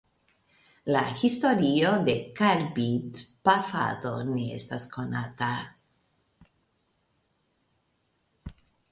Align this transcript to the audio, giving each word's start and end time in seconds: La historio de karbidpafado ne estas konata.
La 0.93 1.01
historio 1.23 1.89
de 2.07 2.13
karbidpafado 2.39 4.13
ne 4.29 4.45
estas 4.55 4.87
konata. 4.95 5.51